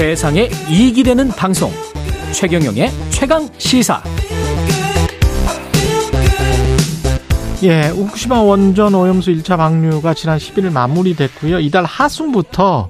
[0.00, 1.70] 세상에 이익이 되는 방송
[2.32, 4.02] 최경영의 최강 시사
[7.64, 11.60] 예, 후쿠시마 원전 오염수 1차 방류가 지난 11일 마무리됐고요.
[11.60, 12.88] 이달 하순부터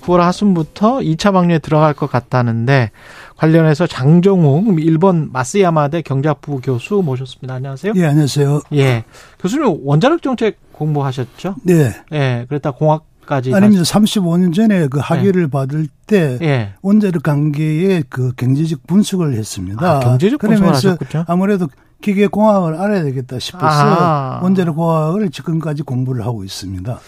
[0.00, 2.90] 9월 하순부터 2차 방류에 들어갈 것 같다는데
[3.36, 7.54] 관련해서 장정욱 일본 마스야마대 경제학부 교수 모셨습니다.
[7.54, 7.92] 안녕하세요.
[7.94, 8.62] 예, 안녕하세요.
[8.72, 9.04] 예.
[9.38, 11.54] 교수님 원자력 정책 공부하셨죠?
[11.62, 11.94] 네.
[12.10, 12.46] 예.
[12.48, 13.84] 그랬다 공학 까지 아닙니다.
[13.84, 15.50] 35년 전에 그 학위를 네.
[15.50, 16.72] 받을 때 예.
[16.82, 19.88] 원자력 관계의 그 경제적 분석을 했습니다.
[19.88, 21.24] 아, 경제적 분석을 하셨군요.
[21.28, 21.68] 아무래도
[22.02, 24.40] 기계 공학을 알아야 되겠다 싶어서 아.
[24.42, 26.98] 원자력 공학을 지금까지 공부를 하고 있습니다.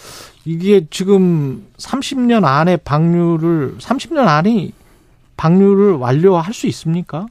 [0.44, 4.70] 이게 지금 30년 안에 방류를 30년 안에
[5.36, 7.26] 방류를 완료할 수 있습니까?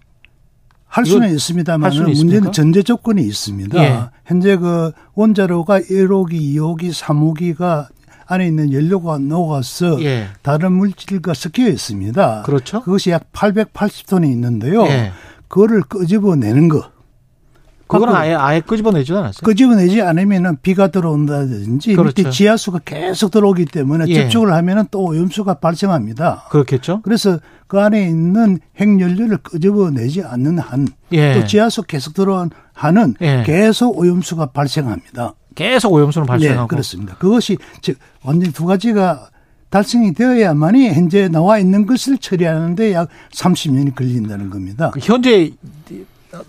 [0.88, 3.82] 할 수는 있습니다만 문제는 전제 조건이 있습니다.
[3.82, 4.02] 예.
[4.26, 7.88] 현재 그 원자로가 1호기, 2호기, 3호기가
[8.32, 10.28] 안에 있는 연료가 녹아서 예.
[10.42, 12.44] 다른 물질과 섞여 있습니다.
[12.44, 12.82] 그렇죠.
[12.82, 14.84] 그것이 약 880톤이 있는데요.
[14.86, 15.12] 예.
[15.50, 16.90] 그거를 끄집어내는 거.
[17.88, 19.42] 그거는 아예 아예 끄집어내지 않았어요.
[19.44, 22.22] 끄집어내지 않으면은 비가 들어온다든지 그렇죠.
[22.22, 24.24] 밑에 지하수가 계속 들어오기 때문에 예.
[24.24, 26.46] 접촉을 하면은 또 오염수가 발생합니다.
[26.52, 27.02] 그렇겠죠.
[27.02, 27.38] 그래서
[27.68, 31.34] 그 안에 있는 핵연료를 끄집어내지 않는 한, 예.
[31.34, 33.44] 또 지하수 계속 들어온 한은 예.
[33.46, 35.34] 계속 오염수가 발생합니다.
[35.56, 36.62] 계속 오염수는 발생하고.
[36.62, 37.16] 네, 그렇습니다.
[37.16, 39.30] 그것이 즉 완전히 두 가지가
[39.70, 44.92] 달성이 되어야만이 현재 나와 있는 것을 처리하는데 약 30년이 걸린다는 겁니다.
[45.02, 45.52] 현재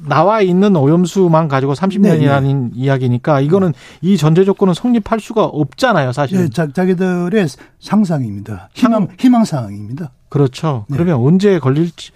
[0.07, 2.71] 나와 있는 오염수만 가지고 30년이라는 네 네.
[2.75, 6.39] 이야기니까 이거는 이 전제 조건은 성립할 수가 없잖아요, 사실.
[6.39, 7.47] 네, 자, 자기들의
[7.81, 8.71] 상상입니다.
[8.75, 10.13] 희망 희망 사항입니다.
[10.29, 10.87] 그렇죠.
[10.89, 10.97] 네.
[10.97, 12.13] 그러면 언제 걸릴지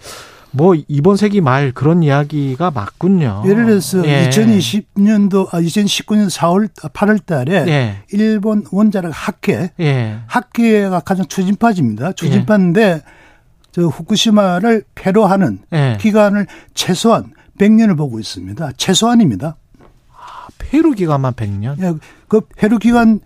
[0.51, 3.43] 뭐 이번 세기 말 그런 이야기가 맞군요.
[3.45, 4.29] 예를 들어서 예.
[4.29, 8.03] 2020년도 아 2019년 4월 8월 달에 예.
[8.11, 10.19] 일본 원자력 학회 예.
[10.27, 12.13] 학회가 가장 추진파지입니다.
[12.13, 13.01] 추진파인데 예.
[13.71, 15.97] 저 후쿠시마를 폐로하는 예.
[15.99, 18.71] 기간을 최소한 100년을 보고 있습니다.
[18.77, 19.57] 최소한입니다.
[20.13, 21.81] 아, 폐로 기간만 100년?
[21.81, 21.93] 예,
[22.27, 23.19] 그 폐로 기간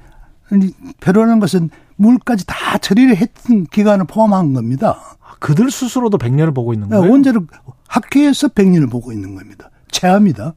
[1.00, 5.18] 폐로라는 것은 물까지 다 처리를 했던 기간을 포함한 겁니다.
[5.42, 7.04] 아, 그들 스스로도 100년을 보고 있는 거예요?
[7.04, 7.48] 네, 원자력
[7.88, 9.70] 학회에서 100년을 보고 있는 겁니다.
[9.92, 10.54] 최하입니다.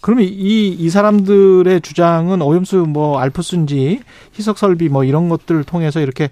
[0.00, 4.00] 그러면 이, 이 사람들의 주장은 오염수 뭐 알프스인지
[4.34, 6.30] 희석 설비 뭐 이런 것들을 통해서 이렇게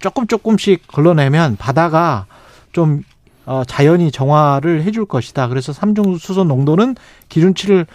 [0.00, 2.26] 조금 조금씩 걸러내면 바다가
[2.72, 3.02] 좀
[3.46, 5.48] 어, 자연이 정화를 해줄 것이다.
[5.48, 6.96] 그래서 삼중수소 농도는
[7.28, 7.86] 기준치를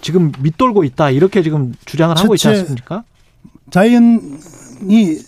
[0.00, 1.10] 지금 밑돌고 있다.
[1.10, 3.04] 이렇게 지금 주장을 하고 있지 않습니까?
[3.70, 5.18] 자연이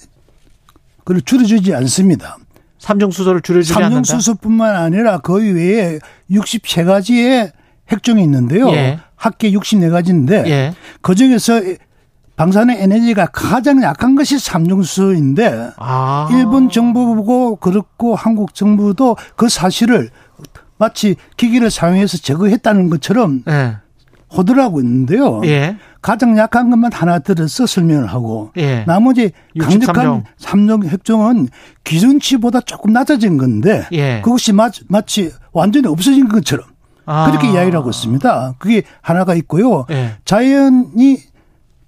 [0.98, 2.38] 그걸 줄여주지 않습니다.
[2.78, 3.94] 삼중 수소를 줄여주지 않는다.
[3.94, 5.98] 삼중 수소뿐만 아니라 그 외에
[6.30, 7.52] 63가지의
[7.90, 8.68] 핵종이 있는데요.
[8.70, 9.00] 예.
[9.16, 10.74] 합계 64가지인데 예.
[11.00, 11.60] 그 중에서
[12.36, 16.28] 방사능 에너지가 가장 약한 것이 삼중수소인데 아.
[16.30, 20.10] 일본 정부고 그렇고 한국 정부도 그 사실을
[20.76, 23.78] 마치 기기를 사용해서 제거했다는 것처럼 예.
[24.36, 25.40] 호도하고 있는데요.
[25.44, 25.76] 예.
[26.02, 28.84] 가장 약한 것만 하나 들어서 설명을 하고 예.
[28.86, 31.48] 나머지 강력한 삼중 핵종은
[31.84, 34.20] 기준치보다 조금 낮아진 건데 예.
[34.22, 36.66] 그것이 마치 완전히 없어진 것처럼
[37.06, 37.30] 아.
[37.30, 38.54] 그렇게 이야기를 하고 있습니다.
[38.58, 39.86] 그게 하나가 있고요.
[39.90, 40.16] 예.
[40.24, 41.18] 자연이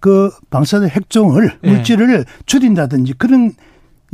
[0.01, 1.71] 그 방사능 핵종을 예.
[1.71, 3.53] 물질을 줄인다든지 그런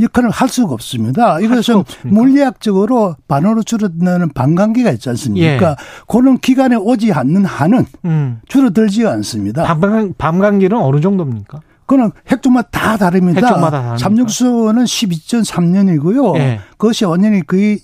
[0.00, 1.40] 역할을 할 수가 없습니다.
[1.40, 5.70] 이것은 물리학적으로 반으로 줄어드는 반감기가 있지 않습니까?
[5.70, 5.76] 예.
[6.06, 8.40] 그런 기간에 오지 않는 한은 음.
[8.48, 9.64] 줄어들지가 않습니다.
[9.64, 11.60] 밤감, 밤감기는 어느 정도입니까?
[11.86, 13.96] 그는 핵종마다 다 다릅니다.
[13.96, 16.36] 삼중수는 12.3년이고요.
[16.38, 16.60] 예.
[16.76, 17.78] 그것이 완전히 그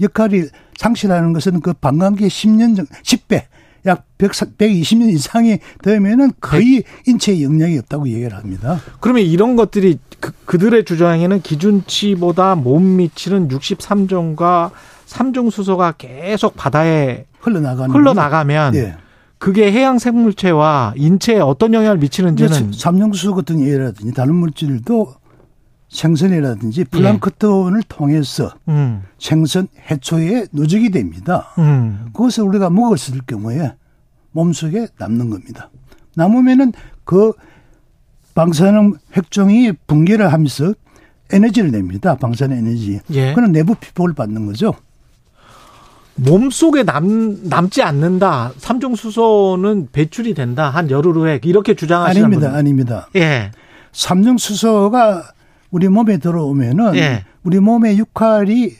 [0.00, 0.44] 역할이
[0.76, 3.42] 상실하는 것은 그 반감기의 10년 정 10배
[3.86, 8.80] 약 100, 120년 이상이 되면은 거의 인체에 영향이 없다고 얘기를 합니다.
[9.00, 14.70] 그러면 이런 것들이 그, 그들의 주장에는 기준치보다 못 미치는 63종과
[15.06, 18.96] 3종 수소가 계속 바다에 흘러나가는 흘러나가면 예.
[19.38, 25.14] 그게 해양 생물체와 인체에 어떤 영향을 미치는지는 삼중수소 같은 예라든지 다른 물질도
[25.88, 27.86] 생선이라든지 플랑크톤을 예.
[27.88, 29.02] 통해서 음.
[29.18, 31.48] 생선 해초에 누적이 됩니다.
[31.58, 32.10] 음.
[32.12, 33.72] 그것을 우리가 먹었을 경우에
[34.32, 35.70] 몸속에 남는 겁니다.
[36.14, 36.72] 남으면은
[37.04, 37.32] 그
[38.34, 40.74] 방사능 핵종이 붕괴를 하면서
[41.30, 42.16] 에너지를 냅니다.
[42.16, 43.00] 방사능 에너지.
[43.10, 43.32] 예.
[43.34, 44.74] 그는 내부 피폭을 받는 거죠.
[46.14, 48.52] 몸 속에 남, 남지 않는다.
[48.58, 50.68] 삼중수소는 배출이 된다.
[50.68, 51.40] 한 열흘 후에.
[51.44, 52.50] 이렇게 주장하시는 아닙니다.
[52.50, 52.58] 분.
[52.58, 53.08] 아닙니다.
[53.16, 53.52] 예.
[53.92, 55.32] 삼중수소가
[55.70, 57.24] 우리 몸에 들어오면은 예.
[57.42, 58.72] 우리 몸의 역할이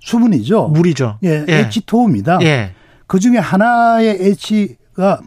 [0.00, 0.68] 수분이죠.
[0.68, 1.18] 물이죠.
[1.24, 1.68] 예, 예.
[1.68, 2.42] H2O입니다.
[2.42, 2.72] 예.
[3.06, 5.20] 그 중에 하나의 H가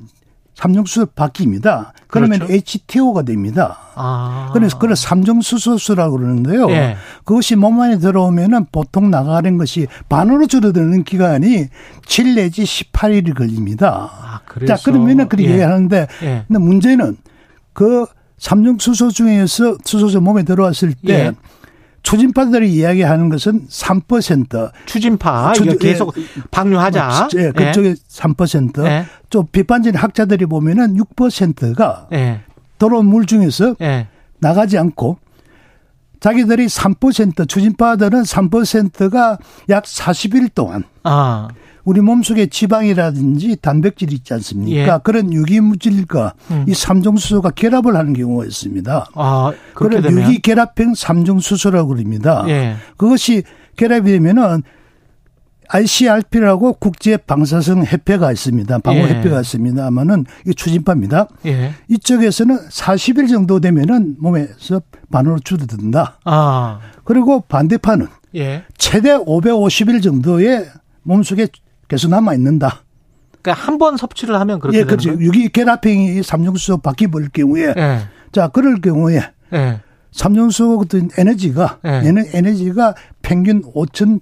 [0.56, 1.92] 삼중수소 바뀝니다.
[2.08, 2.54] 그러면 그렇죠.
[2.54, 3.78] HTO가 됩니다.
[3.96, 4.50] 아.
[4.52, 6.70] 그래서 그걸 삼중수소수라고 그러는데요.
[6.72, 6.98] 예.
[7.24, 11.68] 그것이 몸 안에 들어오면은 보통 나가는 것이 반으로 줄어드는 기간이
[12.06, 14.12] 7 내지 18일이 걸립니다.
[14.12, 15.54] 아, 자, 그러면은 그렇게 예.
[15.54, 16.44] 얘기하는데 예.
[16.48, 17.18] 근데 문제는
[17.72, 18.06] 그
[18.40, 21.32] 삼중 수소 중에서 수소수 몸에 들어왔을 때 예.
[22.02, 24.72] 추진파들이 이야기하는 것은 3%.
[24.86, 27.28] 추진파 추, 계속 예, 방류하자.
[27.36, 27.52] 예, 예.
[27.52, 27.94] 그쪽에 예.
[27.94, 28.86] 3%.
[28.86, 29.06] 예.
[29.30, 32.42] 좀 비판적인 학자들이 보면은 6%가 예.
[32.78, 34.08] 들어온 물 중에서 예.
[34.40, 35.18] 나가지 않고
[36.20, 39.38] 자기들이 3% 추진파들은 3%가
[39.70, 41.48] 약 40일 동안 아.
[41.84, 44.94] 우리 몸속에 지방이라든지 단백질이 있지 않습니까?
[44.94, 45.00] 예.
[45.04, 46.66] 그런 유기물질과 음.
[46.68, 49.10] 이 삼중수소가 결합을 하는 경우가 있습니다.
[49.14, 52.46] 아, 그런 유기 결합형 삼중수소라고 그럽니다.
[52.48, 52.76] 예.
[52.98, 53.44] 그것이
[53.78, 54.64] 결합이 되면은
[55.72, 58.80] ICRP라고 국제 방사성 협회가 있습니다.
[58.80, 59.14] 방호 예.
[59.14, 61.28] 협회가 있습니다만은 이게 추진파입니다.
[61.46, 61.74] 예.
[61.88, 64.82] 이쪽에서는 40일 정도 되면은 몸에서
[65.12, 66.20] 반으로 줄어든다.
[66.26, 66.80] 아.
[67.04, 68.64] 그리고 반대파는 예.
[68.78, 70.66] 최대 550일 정도의
[71.04, 71.48] 몸속에
[71.90, 72.84] 계속 남아 있는다.
[73.42, 75.12] 그러니까 한 번 섭취를 하면 그렇게 예, 그렇죠.
[75.12, 78.00] 유기 결합행이 삼중수소 바뀌어버릴 경우에 예.
[78.32, 79.22] 자 그럴 경우에
[79.54, 79.82] 예.
[80.12, 82.02] 삼중수소 같은 에너지가 예.
[82.34, 84.20] 에너지가 평균 5천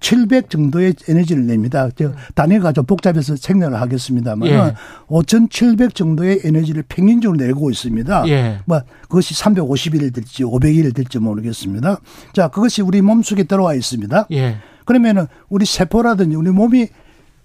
[0.00, 1.88] 700 정도의 에너지를 냅니다.
[1.96, 4.74] 저 단위가 좀 복잡해서 생략을 하겠습니다만 예.
[5.08, 8.28] 5,700 정도의 에너지를 평균적으로 내고 있습니다.
[8.28, 8.60] 예.
[8.64, 12.00] 뭐 그것이 350일 될지 500일 될지 모르겠습니다.
[12.32, 14.28] 자, 그것이 우리 몸속에 들어와 있습니다.
[14.32, 14.58] 예.
[14.84, 16.88] 그러면은 우리 세포라든지 우리 몸이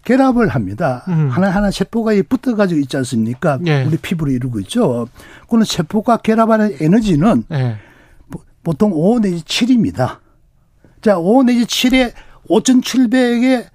[0.04, 1.04] 결합을 합니다.
[1.08, 1.30] 음.
[1.30, 3.60] 하나하나 세포가 붙어 가지고 있지 않습니까?
[3.66, 3.84] 예.
[3.84, 5.08] 우리 피부를 이루고 있죠.
[5.50, 7.78] 그는 세포가 결합하는 에너지는 예.
[8.64, 10.20] 보통 5 내지 7입니다.
[11.02, 12.14] 자, 5 내지 7에
[12.50, 13.66] 5,700에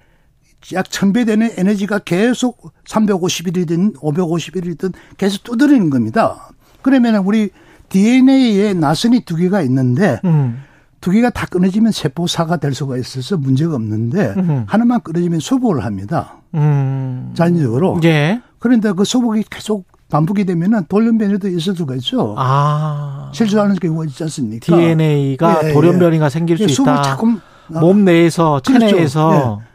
[0.73, 6.49] 약 1000배 되는 에너지가 계속 350일이든 550일이든 계속 두드리는 겁니다.
[6.81, 7.49] 그러면 우리
[7.89, 10.63] DNA에 나선이 두 개가 있는데 음.
[11.01, 14.65] 두 개가 다 끊어지면 세포사가 될 수가 있어서 문제가 없는데 음.
[14.67, 16.41] 하나만 끊어지면 소복을 합니다.
[16.55, 17.31] 음.
[17.35, 17.99] 자연적으로.
[18.03, 18.41] 예.
[18.59, 22.35] 그런데 그 소복이 계속 반복이 되면은 돌연변이도 있을 수가 있죠.
[22.37, 23.31] 아.
[23.33, 24.75] 실수하는 경우가 있지 않습니까?
[24.75, 25.73] DNA가 예, 예.
[25.73, 26.29] 돌연변이가 예.
[26.29, 27.01] 생길 수 예, 있다.
[27.03, 27.37] 자꾸
[27.67, 29.61] 몸 내에서 체내에서 그렇죠.
[29.61, 29.69] 예.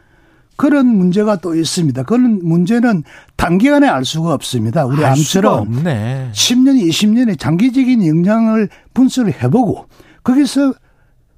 [0.57, 2.03] 그런 문제가 또 있습니다.
[2.03, 3.03] 그런 문제는
[3.35, 4.85] 단기간에 알 수가 없습니다.
[4.85, 9.87] 우리 암처럼 10년, 20년의 장기적인 영향을 분석을 해보고
[10.23, 10.73] 거기서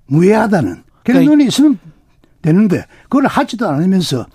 [0.07, 1.79] 무해하다는 결론이 그러니까 있으면
[2.41, 4.25] 되는데 그걸 하지도 않으면서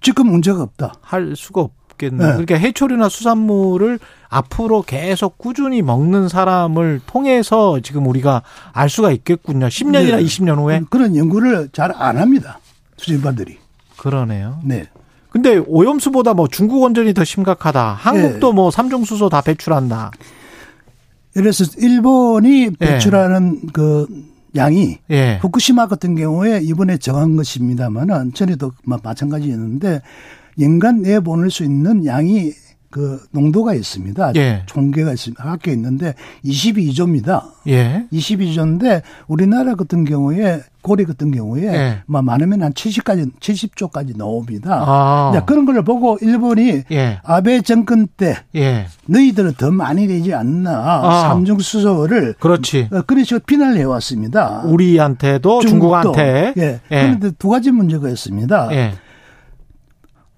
[0.00, 0.94] 지금 문제가 없다.
[1.00, 2.16] 할 수가 없겠네.
[2.16, 2.30] 네.
[2.32, 3.98] 그러니까 해초류나 수산물을
[4.28, 8.42] 앞으로 계속 꾸준히 먹는 사람을 통해서 지금 우리가
[8.72, 9.66] 알 수가 있겠군요.
[9.66, 10.24] 10년이나 네.
[10.24, 10.82] 20년 후에.
[10.90, 12.58] 그런 연구를 잘 안 합니다.
[12.96, 13.58] 수진반들이.
[13.96, 14.58] 그러네요.
[14.64, 14.86] 네.
[15.30, 17.92] 근데 오염수보다 뭐 중국 원전이 더 심각하다.
[17.94, 18.54] 한국도 네.
[18.54, 20.10] 뭐 삼중수소 다 배출한다.
[21.32, 22.76] 그래서 일본이 네.
[22.78, 23.66] 배출하는 네.
[23.72, 24.06] 그
[24.56, 25.38] 양이 예.
[25.40, 30.02] 후쿠시마 같은 경우에 이번에 정한 것입니다만은 전에도 마찬가지였는데
[30.60, 32.52] 연간 내보낼 수 있는 양이
[32.92, 34.32] 그 농도가 있습니다.
[34.36, 34.62] 예.
[34.66, 35.42] 총계가 있습니다.
[35.42, 37.42] 학교 있는데 22조입니다.
[37.66, 38.06] 예.
[38.12, 42.02] 22조인데 우리나라 같은 경우에 고리 같은 경우에 예.
[42.06, 44.84] 많으면 한 70까지 70조까지 나옵니다.
[44.86, 45.44] 아.
[45.46, 47.18] 그런 걸 보고 일본이 예.
[47.24, 48.86] 아베 정권 때 예.
[49.06, 51.28] 너희들은 더 많이 내지 않나 아.
[51.28, 52.88] 삼중 수소를 그렇지.
[52.92, 54.64] 어, 그런 식으로 비난을 해왔습니다.
[54.66, 56.12] 우리한테도 중국도.
[56.12, 56.52] 중국한테.
[56.58, 56.62] 예.
[56.62, 56.80] 예.
[56.88, 58.68] 그런데 두 가지 문제가 있습니다.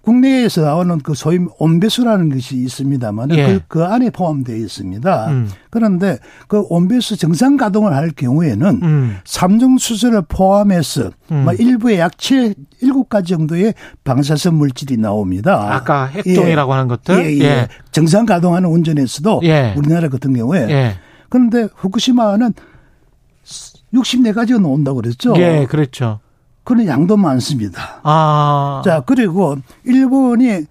[0.04, 0.10] 예.
[0.10, 3.46] 국내에서 나오는 그 소위 온배수라는 것이 있습니다만 예.
[3.46, 5.28] 그, 그 안에 포함되어 있습니다.
[5.28, 5.50] 음.
[5.70, 9.16] 그런데 그 온배수 정상 가동을 할 경우에는 음.
[9.24, 11.44] 삼중 수소를 포함해서 음.
[11.44, 15.74] 뭐 일부에 약 7, 7가지 정도의 방사성 물질이 나옵니다.
[15.74, 16.74] 아까 핵종이라고 예.
[16.74, 17.24] 하는 것들?
[17.24, 17.44] 예, 예.
[17.44, 17.68] 예.
[17.90, 19.74] 정상 가동하는 운전에서도 예.
[19.76, 20.94] 우리나라 같은 경우에 예.
[21.28, 22.52] 그런데 후쿠시마는
[23.94, 25.34] 64가지가 나온다고 그랬죠.
[25.38, 26.20] 예, 그렇죠.
[26.64, 28.00] 그런 양도 많습니다.
[28.02, 28.82] 아.
[28.84, 30.66] 자, 그리고 일본이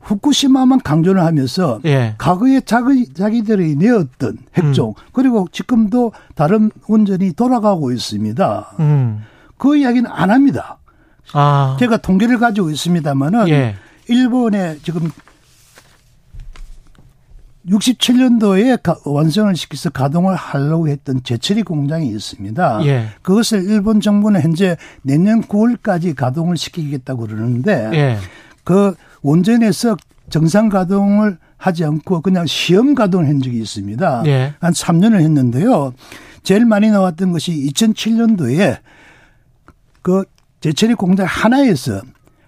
[0.00, 2.14] 후쿠시마만 강조를 하면서 예.
[2.18, 4.94] 과거에 자기, 자기들이 내었던 핵종 음.
[5.12, 8.76] 그리고 지금도 다른 원전이 돌아가고 있습니다.
[8.80, 9.24] 음.
[9.56, 10.78] 그 이야기는 안 합니다.
[11.32, 11.76] 아.
[11.78, 13.76] 제가 통계를 가지고 있습니다만은 예.
[14.08, 15.10] 일본에 지금
[17.68, 22.86] 67년도에 완성을 시켜서 가동을 하려고 했던 제철이 공장이 있습니다.
[22.86, 23.08] 예.
[23.22, 28.18] 그것을 일본 정부는 현재 내년 9월까지 가동을 시키겠다고 그러는데 예.
[28.64, 29.96] 그 원전에서
[30.30, 34.22] 정상 가동을 하지 않고 그냥 시험 가동을 한 적이 있습니다.
[34.26, 34.54] 예.
[34.60, 35.92] 한 3년을 했는데요.
[36.42, 38.78] 제일 많이 나왔던 것이 2007년도에
[40.00, 40.24] 그
[40.60, 42.00] 제철이 공장 하나에서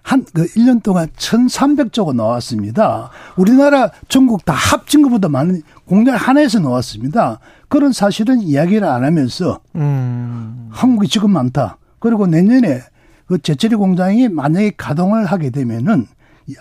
[0.03, 3.09] 한, 그 1년 동안 1,300조가 나왔습니다.
[3.37, 7.39] 우리나라 전국 다 합친 것보다 많은 공장 하나에서 나왔습니다.
[7.69, 10.69] 그런 사실은 이야기를 안 하면서, 음.
[10.71, 11.77] 한국이 지금 많다.
[11.99, 12.81] 그리고 내년에
[13.25, 16.05] 그 제철이 공장이 만약에 가동을 하게 되면은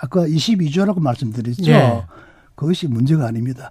[0.01, 1.71] 아까 22조라고 말씀드렸죠.
[1.73, 2.05] 예.
[2.55, 3.71] 그것이 문제가 아닙니다.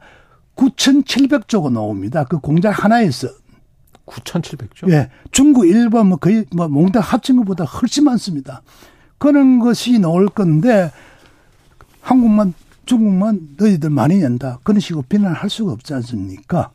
[0.56, 2.26] 9,700조가 나옵니다.
[2.26, 3.30] 그 공장 하나에서.
[4.06, 4.92] 9,700조?
[4.92, 5.10] 예.
[5.32, 8.62] 중국, 일본 뭐 거의 뭐 몽땅 합친 것보다 훨씬 많습니다.
[9.22, 10.92] 그런 것이 나올 건데
[12.02, 12.56] 한국만
[12.88, 14.58] 중국만 너희들 많이 낸다.
[14.64, 16.72] 그런 식으로 비난할 수가 없지 않습니까?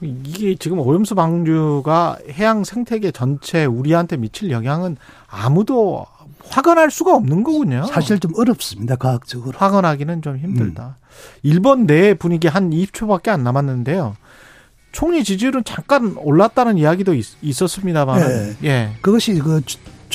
[0.00, 4.96] 이게 지금 오염수 방류가 해양 생태계 전체 우리한테 미칠 영향은
[5.28, 6.04] 아무도
[6.48, 7.86] 확언할 수가 없는 거군요.
[7.86, 8.96] 사실 좀 어렵습니다.
[8.96, 9.56] 과학적으로.
[9.56, 10.96] 확언하기는 좀 힘들다.
[10.98, 11.04] 음.
[11.44, 14.16] 일본 내 분위기 한 20초밖에 안 남았는데요.
[14.90, 18.56] 총리 지지율은 잠깐 올랐다는 이야기도 있, 었습니다만 네.
[18.64, 18.90] 예.
[19.00, 19.60] 그것이 그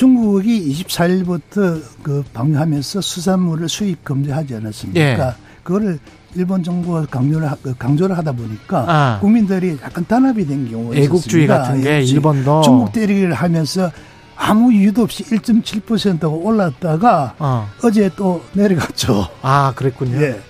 [0.00, 4.98] 중국이 24일부터 그 방류하면서 수산물을 수입 금지하지 않았습니까?
[4.98, 5.34] 예.
[5.62, 5.98] 그거를
[6.34, 9.18] 일본 정부가 강조를 그 강조를 하다 보니까 아.
[9.20, 11.58] 국민들이 약간 단합이 된 경우가 애국주의 있었습니다.
[11.58, 13.92] 같은 게 일본도 중국 때리기를 하면서
[14.36, 17.68] 아무 이유도 없이 1.7%가 올랐다가 어.
[17.92, 19.28] 제또 내려갔죠.
[19.42, 20.18] 아 그랬군요.
[20.22, 20.40] 예.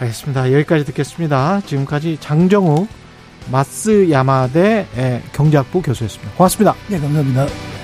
[0.00, 0.52] 알겠습니다.
[0.52, 1.62] 여기까지 듣겠습니다.
[1.64, 2.88] 지금까지 장정욱
[3.50, 4.86] 마스 야마대
[5.32, 6.30] 경제학부 교수였습니다.
[6.36, 6.74] 고맙습니다.
[6.88, 7.77] 네, 감사합니다.